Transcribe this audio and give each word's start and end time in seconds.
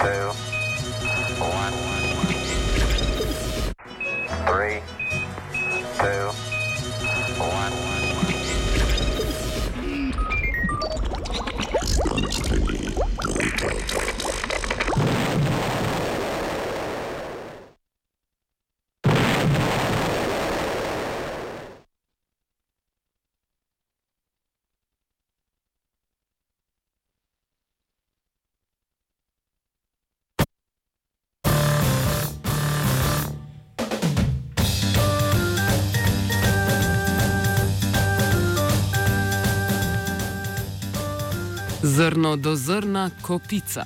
Brasil. 0.00 0.49
Zrno 41.82 42.36
do 42.36 42.56
zrna, 42.56 43.10
kopica. 43.22 43.84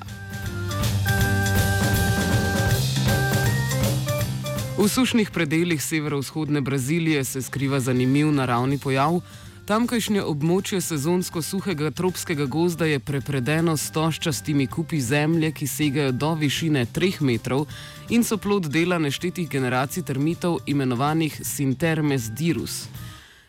V 4.79 4.89
sušnih 4.89 5.31
predeljih 5.31 5.83
severovzhodne 5.83 6.61
Brazilije 6.61 7.25
se 7.25 7.43
skriva 7.43 7.81
zanimiv 7.81 8.33
naravni 8.33 8.79
pojav. 8.79 9.21
Tamkajšnje 9.67 10.23
območje 10.23 10.81
sezonsko 10.81 11.43
suhega 11.43 11.91
tropskega 11.91 12.45
gozda 12.45 12.85
je 12.85 12.99
prepredeno 12.99 13.77
s 13.77 13.93
toščastimi 13.95 14.67
kupi 14.67 15.01
zemlje, 15.01 15.53
ki 15.53 15.67
segajo 15.67 16.13
do 16.13 16.33
višine 16.35 16.87
3 16.87 17.23
metrov 17.23 17.69
in 18.09 18.25
so 18.25 18.37
plod 18.37 18.67
dela 18.67 18.99
neštetih 18.99 19.49
generacij 19.49 20.03
termitov 20.03 20.59
imenovanih 20.67 21.39
Sintermes 21.45 22.27
dirus. 22.31 22.89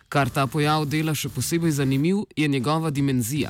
Kar 0.09 0.29
ta 0.29 0.45
pojav 0.47 0.85
dela 0.85 1.15
še 1.15 1.33
posebej 1.33 1.71
zanimiv, 1.71 2.27
je 2.35 2.47
njegova 2.47 2.89
dimenzija. 2.89 3.49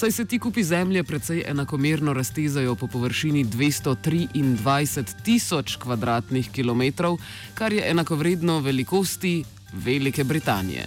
Saj 0.00 0.12
se 0.12 0.24
ti 0.24 0.38
kupi 0.38 0.62
zemlje 0.64 1.02
precej 1.04 1.42
enakomerno 1.46 2.12
raztezajo 2.12 2.74
po 2.74 2.86
površini 2.86 3.44
223 3.44 5.22
tisoč 5.22 5.76
km2, 5.78 7.16
kar 7.54 7.72
je 7.72 7.90
enakovredno 7.90 8.60
velikosti 8.60 9.44
Velike 9.72 10.24
Britanije. 10.24 10.86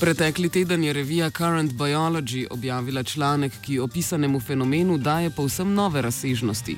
Pretekli 0.00 0.48
teden 0.48 0.84
je 0.84 0.92
revija 0.92 1.30
Current 1.30 1.72
Biology 1.72 2.46
objavila 2.50 3.02
članek, 3.02 3.52
ki 3.62 3.78
opisanemu 3.78 4.40
fenomenu 4.40 4.98
daje 4.98 5.30
povsem 5.30 5.74
nove 5.74 6.02
razsežnosti. 6.02 6.76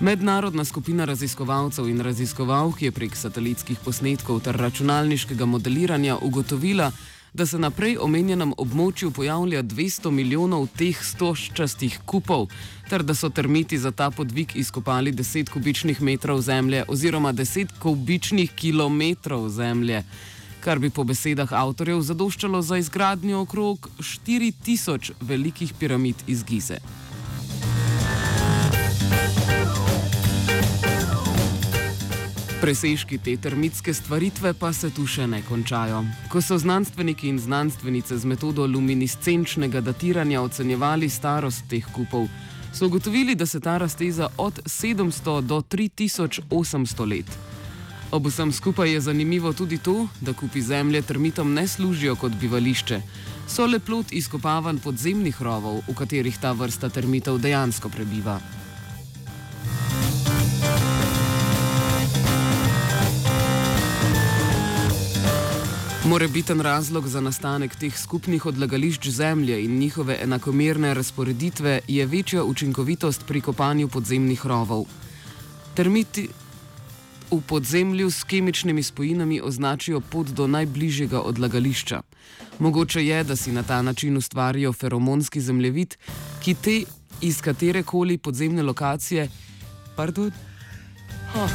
Mednarodna 0.00 0.64
skupina 0.64 1.04
raziskovalcev 1.04 1.88
in 1.88 2.00
raziskovalk 2.00 2.82
je 2.82 2.90
prek 2.94 3.16
satelitskih 3.16 3.78
posnetkov 3.84 4.40
ter 4.40 4.54
računalniškega 4.56 5.46
modeliranja 5.46 6.16
ugotovila, 6.22 6.92
da 7.34 7.46
se 7.46 7.58
na 7.58 7.70
prej 7.70 7.96
omenjenem 8.00 8.52
območju 8.56 9.10
pojavlja 9.10 9.62
200 9.62 10.12
milijonov 10.14 10.68
teh 10.78 11.02
stoščastih 11.02 11.98
kupov, 12.06 12.46
ter 12.88 13.02
da 13.02 13.14
so 13.14 13.30
termiti 13.30 13.78
za 13.78 13.90
ta 13.90 14.10
podvig 14.10 14.54
izkopali 14.54 15.12
10 15.12 15.50
kubičnih 15.50 16.02
metrov 16.02 16.40
zemlje 16.46 16.84
oziroma 16.88 17.32
10 17.32 17.74
kubičnih 17.82 18.54
kilometrov 18.54 19.48
zemlje, 19.50 20.04
kar 20.60 20.78
bi 20.78 20.90
po 20.90 21.04
besedah 21.04 21.52
avtorjev 21.52 22.06
zadoščalo 22.06 22.62
za 22.62 22.78
izgradnjo 22.78 23.40
okrog 23.40 23.90
4000 23.98 25.12
velikih 25.20 25.74
piramid 25.74 26.22
iz 26.26 26.44
Gize. 26.44 26.78
Presežki 32.58 33.20
te 33.22 33.36
termitske 33.38 33.92
stvaritve 33.94 34.50
pa 34.58 34.72
se 34.74 34.88
tu 34.90 35.04
še 35.06 35.28
ne 35.30 35.38
končajo. 35.46 36.00
Ko 36.26 36.40
so 36.42 36.56
znanstveniki 36.58 37.28
in 37.30 37.38
znanstvenice 37.38 38.18
z 38.18 38.26
metodo 38.26 38.66
luminiscenčnega 38.66 39.78
datiranja 39.80 40.42
ocenjevali 40.42 41.06
starost 41.06 41.68
teh 41.70 41.86
kupov, 41.94 42.26
so 42.74 42.90
ugotovili, 42.90 43.38
da 43.38 43.46
se 43.46 43.60
ta 43.60 43.76
razteza 43.78 44.26
od 44.36 44.58
700 44.66 45.40
do 45.46 45.60
3800 45.60 47.06
let. 47.06 47.30
Ob 48.10 48.26
vsem 48.26 48.52
skupaj 48.52 48.90
je 48.90 49.06
zanimivo 49.06 49.52
tudi 49.52 49.78
to, 49.78 50.08
da 50.20 50.34
kupi 50.34 50.62
zemlje 50.62 51.02
termitom 51.02 51.54
ne 51.54 51.68
služijo 51.68 52.16
kot 52.16 52.34
bivališče, 52.40 53.02
so 53.46 53.70
le 53.70 53.78
plot 53.78 54.10
izkopavan 54.10 54.82
podzemnih 54.82 55.42
rovov, 55.42 55.84
v 55.86 55.94
katerih 55.94 56.38
ta 56.42 56.52
vrsta 56.52 56.90
termitov 56.90 57.38
dejansko 57.38 57.88
prebiva. 57.88 58.40
Morebiten 66.08 66.60
razlog 66.60 67.08
za 67.08 67.20
nastanek 67.20 67.74
teh 67.76 67.98
skupnih 67.98 68.46
odlagališč 68.46 69.08
zemlje 69.08 69.64
in 69.64 69.78
njihove 69.78 70.16
enakomerne 70.22 70.94
razporeditve 70.94 71.80
je 71.88 72.06
večja 72.06 72.44
učinkovitost 72.44 73.26
pri 73.26 73.40
kopanju 73.40 73.88
podzemnih 73.88 74.46
rovov. 74.46 74.86
Termiti 75.74 76.28
v 77.30 77.40
podzemlju 77.40 78.10
s 78.10 78.24
kemičnimi 78.24 78.82
spojinami 78.82 79.40
označijo 79.44 80.00
pot 80.00 80.26
do 80.26 80.46
najbližjega 80.46 81.20
odlagališča. 81.20 82.02
Mogoče 82.58 83.06
je, 83.06 83.24
da 83.24 83.36
si 83.36 83.52
na 83.52 83.62
ta 83.62 83.82
način 83.82 84.16
ustvarijo 84.16 84.72
feromonski 84.72 85.40
zemljevid, 85.40 85.94
ki 86.40 86.54
te 86.54 86.82
iz 87.20 87.40
katerekoli 87.40 88.18
podzemne 88.18 88.62
lokacije. 88.62 89.28
Pardon? 89.96 90.32
Oh. 91.34 91.50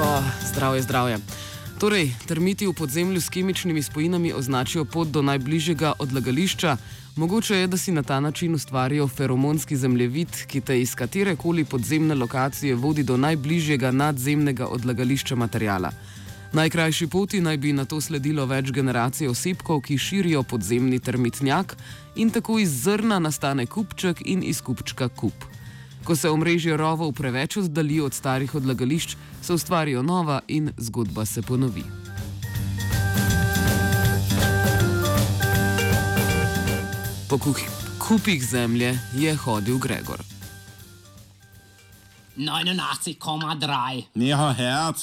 Oh, 0.00 0.24
zdravje, 0.52 0.82
zdravje. 0.82 1.35
Torej, 1.76 2.08
termiti 2.24 2.64
v 2.66 2.72
podzemlju 2.72 3.20
s 3.20 3.28
kemičnimi 3.28 3.82
spojinami 3.82 4.32
označijo 4.32 4.84
pot 4.84 5.08
do 5.08 5.22
najbližjega 5.22 5.92
odlagališča. 5.98 6.76
Mogoče 7.16 7.56
je, 7.56 7.66
da 7.66 7.76
si 7.76 7.92
na 7.92 8.02
ta 8.02 8.20
način 8.20 8.54
ustvarijo 8.54 9.08
feromonski 9.08 9.76
zemljevid, 9.76 10.28
ki 10.46 10.60
te 10.60 10.80
iz 10.80 10.94
katerekoli 10.94 11.64
podzemne 11.64 12.14
lokacije 12.14 12.74
vodi 12.74 13.02
do 13.02 13.16
najbližjega 13.16 13.90
nadzemnega 13.90 14.66
odlagališča 14.66 15.36
materijala. 15.36 15.90
Najkrajši 16.52 17.06
poti 17.06 17.40
naj 17.40 17.56
bi 17.56 17.72
na 17.72 17.84
to 17.84 18.00
sledilo 18.00 18.46
več 18.46 18.72
generacij 18.72 19.28
osebkov, 19.28 19.80
ki 19.80 19.98
širijo 19.98 20.42
podzemni 20.42 20.98
termitnjak 20.98 21.76
in 22.16 22.30
tako 22.30 22.58
iz 22.58 22.72
zrna 22.84 23.18
nastane 23.18 23.66
kupček 23.66 24.22
in 24.24 24.42
iz 24.42 24.62
kupčka 24.62 25.08
kup. 25.08 25.55
Ko 26.06 26.16
se 26.16 26.30
omrežje 26.30 26.76
rovov 26.76 27.12
preveč 27.12 27.56
oddalji 27.56 28.00
od 28.00 28.14
starih 28.14 28.54
odlagališč, 28.54 29.16
se 29.42 29.52
ustvarijo 29.52 30.02
nova 30.02 30.40
in 30.48 30.70
zgodba 30.78 31.24
se 31.24 31.42
ponovi. 31.42 31.82
Po 37.28 37.38
kupih 37.98 38.46
zemlje 38.46 38.98
je 39.14 39.34
hodil 39.34 39.78
Gregor. 39.78 40.22
89,3. 42.36 44.04
Ni 44.14 44.30
har 44.30 44.54
herc. 44.54 45.02